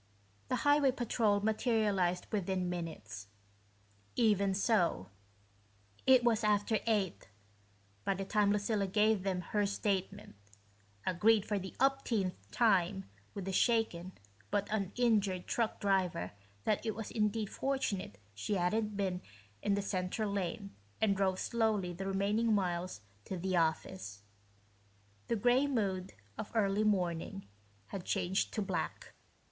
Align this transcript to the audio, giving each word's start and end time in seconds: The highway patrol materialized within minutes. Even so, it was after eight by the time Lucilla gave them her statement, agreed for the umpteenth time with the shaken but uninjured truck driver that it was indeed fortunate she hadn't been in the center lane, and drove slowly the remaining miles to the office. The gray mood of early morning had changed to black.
The 0.47 0.55
highway 0.65 0.89
patrol 0.93 1.41
materialized 1.41 2.25
within 2.31 2.67
minutes. 2.71 3.27
Even 4.15 4.55
so, 4.55 5.11
it 6.07 6.23
was 6.23 6.43
after 6.43 6.79
eight 6.87 7.29
by 8.03 8.15
the 8.15 8.25
time 8.25 8.51
Lucilla 8.51 8.87
gave 8.87 9.21
them 9.21 9.41
her 9.41 9.67
statement, 9.67 10.33
agreed 11.05 11.45
for 11.45 11.59
the 11.59 11.75
umpteenth 11.79 12.49
time 12.49 13.11
with 13.35 13.45
the 13.45 13.51
shaken 13.51 14.13
but 14.49 14.67
uninjured 14.71 15.45
truck 15.45 15.79
driver 15.79 16.31
that 16.63 16.83
it 16.83 16.95
was 16.95 17.11
indeed 17.11 17.51
fortunate 17.51 18.17
she 18.33 18.55
hadn't 18.55 18.97
been 18.97 19.21
in 19.61 19.75
the 19.75 19.83
center 19.83 20.25
lane, 20.25 20.73
and 20.99 21.15
drove 21.15 21.37
slowly 21.37 21.93
the 21.93 22.07
remaining 22.07 22.55
miles 22.55 23.01
to 23.25 23.37
the 23.37 23.55
office. 23.55 24.23
The 25.27 25.35
gray 25.35 25.67
mood 25.67 26.13
of 26.39 26.51
early 26.55 26.83
morning 26.83 27.47
had 27.89 28.03
changed 28.03 28.51
to 28.55 28.63
black. 28.63 29.13